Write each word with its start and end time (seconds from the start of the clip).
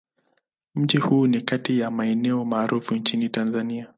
Mji 0.75 0.97
huu 0.97 1.27
ni 1.27 1.41
kati 1.41 1.79
ya 1.79 1.91
maeneo 1.91 2.45
maarufu 2.45 2.95
nchini 2.95 3.29
Tanzania. 3.29 3.87